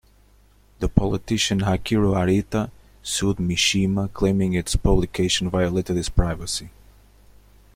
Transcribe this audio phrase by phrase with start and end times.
[0.79, 2.71] The politician Hachiro Arita
[3.03, 6.71] sued Mishima, claiming its publication violated his privacy.